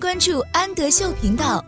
[0.00, 1.62] 关注安德秀频道。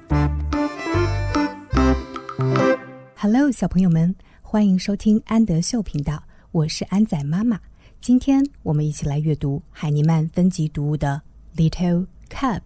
[3.15, 7.61] Hello，小朋友们，欢迎收听安德秀频道，我是安仔妈妈。
[8.01, 11.21] 今天我们一起来阅读海尼曼分级读物的
[11.59, 12.61] 《Little Cub》。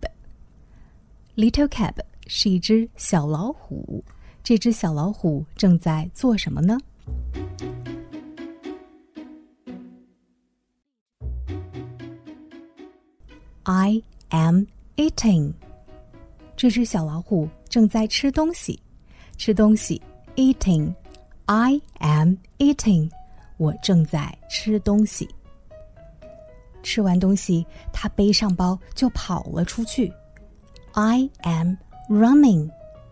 [1.35, 1.95] Little Cub
[2.29, 4.05] 是一只小老虎，
[4.45, 6.79] 这只小老虎正在做什么呢
[13.65, 14.67] ？I am
[14.97, 15.53] eating。
[16.57, 18.81] 这只小老虎正在吃东西，
[19.37, 20.01] 吃东西。
[20.37, 20.95] Eating,
[21.47, 23.11] I am eating.
[23.57, 25.29] 我正在吃东西。
[26.83, 30.13] 吃完东西，他背上包就跑了出去。
[30.93, 31.77] I am
[32.09, 32.71] running,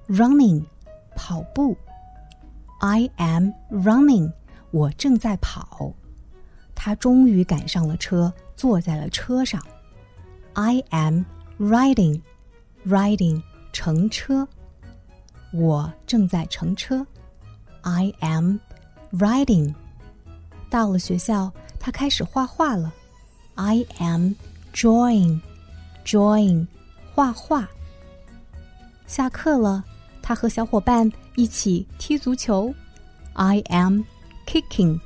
[0.09, 0.65] running.
[1.16, 1.77] 跑步。
[2.80, 4.30] I am running.
[4.71, 5.95] 我正在跑。
[6.74, 9.62] 他终于赶上了车，坐在了车上。
[10.52, 11.23] I am
[11.59, 12.21] riding,
[12.87, 13.43] riding.
[13.73, 14.47] 乘车。
[15.52, 17.05] 我正在乘车。
[17.83, 18.59] I am
[19.13, 19.74] riding。
[20.71, 22.93] 到了学校，他开始画画了。
[23.57, 24.35] I am
[24.73, 25.41] drawing,
[26.05, 26.69] drawing，
[27.13, 27.68] 画画。
[29.07, 29.85] 下课了，
[30.23, 32.73] 他和小伙伴一起踢足球。
[33.33, 34.02] I am
[34.46, 35.01] kicking,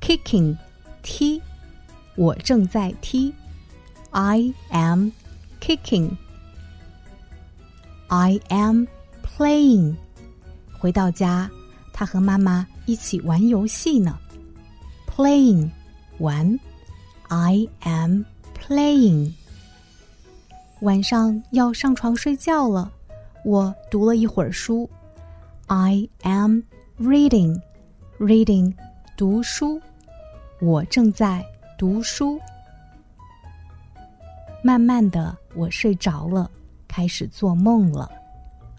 [0.00, 0.58] kicking，
[1.02, 1.40] 踢。
[2.16, 3.34] 我正在踢。
[4.10, 5.10] I am
[5.64, 6.10] kicking.
[8.08, 8.86] I am
[9.22, 9.96] playing。
[10.78, 11.50] 回到家。
[11.96, 14.18] 他和妈妈一起玩游戏呢
[15.08, 15.70] ，playing，
[16.18, 16.58] 玩
[17.28, 18.22] ，I am
[18.58, 19.32] playing。
[20.80, 22.90] 晚上要上床睡觉了，
[23.44, 24.90] 我读了一会儿书
[25.68, 26.62] ，I am
[27.00, 28.74] reading，reading，
[29.16, 29.80] 读书，
[30.60, 31.46] 我正在
[31.78, 32.40] 读书。
[34.66, 36.50] 慢慢的，我睡着了，
[36.88, 38.10] 开始做梦了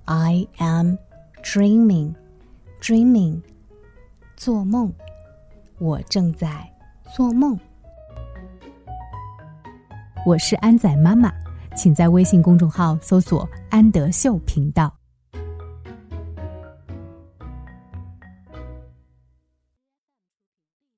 [0.06, 0.96] ，I am
[1.44, 2.12] dreaming。
[2.82, 3.40] Dreaming，
[4.36, 4.92] 做梦，
[5.78, 6.68] 我正在
[7.14, 7.56] 做梦。
[10.26, 11.32] 我是安仔妈妈，
[11.78, 14.92] 请在微信公众号搜索“安德秀频道”。